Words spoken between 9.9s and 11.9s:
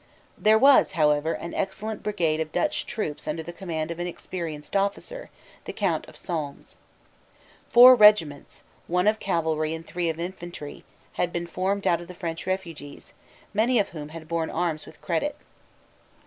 of infantry, had been formed